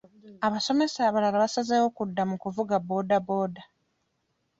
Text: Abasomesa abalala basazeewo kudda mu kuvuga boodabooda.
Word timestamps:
Abasomesa 0.47 0.99
abalala 1.05 1.41
basazeewo 1.43 1.87
kudda 1.97 2.23
mu 2.29 2.35
kuvuga 2.43 2.75
boodabooda. 2.87 3.61